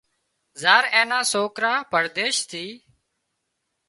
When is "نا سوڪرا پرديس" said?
1.11-2.37